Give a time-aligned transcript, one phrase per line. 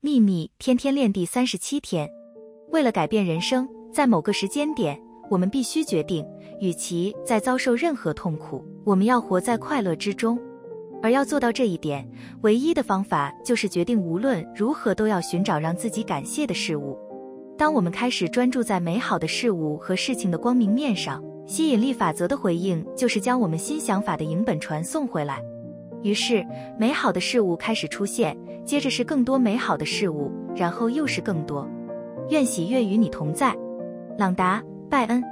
[0.00, 2.08] 秘密天天练第三十七天，
[2.70, 4.96] 为了改变人生，在某个时间点，
[5.28, 6.24] 我们必须决定，
[6.60, 10.38] 与其在遭受任何痛苦，我们要活在快乐之中。
[11.02, 12.08] 而要做到这一点，
[12.42, 16.96] 唯一的方法就是决定无论如何都要寻找让自己感谢的事物。
[17.58, 25.42] 当我们开始专注在美好的事物和事情的光明面上，吸引力法则的回应就是将我们新想法的影本传送回来。
[26.04, 26.46] 于是，
[26.78, 28.38] 美好的事物开始出现，
[28.68, 31.66] 接着是更多美好的事物，然后又是更多。
[32.28, 33.56] 愿喜悦与你同在，
[34.18, 35.24] 朗达·拜恩。